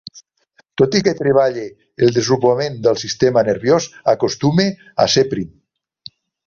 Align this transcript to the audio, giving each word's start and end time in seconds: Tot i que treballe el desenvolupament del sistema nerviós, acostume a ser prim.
Tot 0.81 0.95
i 0.99 1.01
que 1.07 1.13
treballe 1.19 1.65
el 2.07 2.15
desenvolupament 2.17 2.81
del 2.89 2.99
sistema 3.05 3.47
nerviós, 3.51 3.91
acostume 4.17 4.71
a 5.05 5.11
ser 5.17 5.29
prim. 5.37 5.51